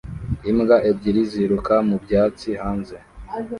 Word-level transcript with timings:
Imbwa 0.49 0.77
ebyiri 0.89 1.21
ziruka 1.31 1.75
mu 1.87 1.95
byatsi 2.03 2.49
hanze 2.61 2.97